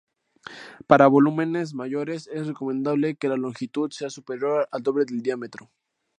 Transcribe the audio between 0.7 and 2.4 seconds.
Para volúmenes mayores